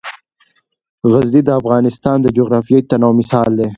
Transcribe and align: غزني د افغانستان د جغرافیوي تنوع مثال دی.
غزني 1.11 1.41
د 1.45 1.49
افغانستان 1.59 2.17
د 2.21 2.27
جغرافیوي 2.37 2.81
تنوع 2.89 3.13
مثال 3.19 3.49
دی. 3.59 3.67